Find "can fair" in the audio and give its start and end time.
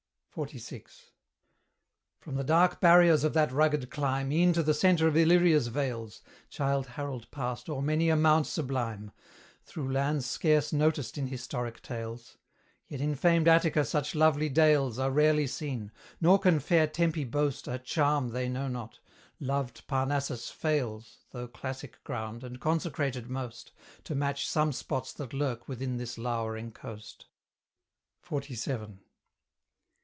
16.39-16.87